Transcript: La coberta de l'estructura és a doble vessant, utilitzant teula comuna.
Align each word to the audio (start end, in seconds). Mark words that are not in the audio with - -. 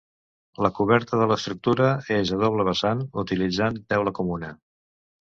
La 0.65 0.71
coberta 0.79 1.19
de 1.23 1.27
l'estructura 1.33 1.91
és 2.17 2.33
a 2.39 2.41
doble 2.47 2.67
vessant, 2.73 3.07
utilitzant 3.27 3.81
teula 3.95 4.19
comuna. 4.23 4.55